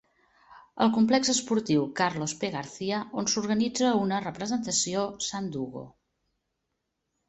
[0.85, 2.51] El complex esportiu Carlos P.
[2.57, 5.89] Garcia on s'organitza una representació Sandugo.